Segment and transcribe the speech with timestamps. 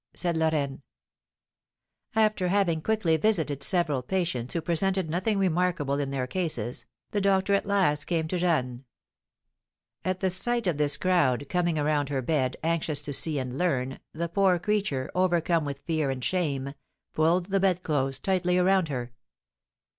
[0.15, 0.81] said Lorraine.
[2.15, 7.53] After having quickly visited several patients who presented nothing remarkable in their cases, the doctor
[7.53, 8.83] at last came to Jeanne.
[10.03, 13.99] At the sight of this crowd coming around her bed, anxious to see and learn,
[14.11, 16.73] the poor creature, overcome with fear and shame,
[17.13, 19.13] pulled the bed clothes tightly around her.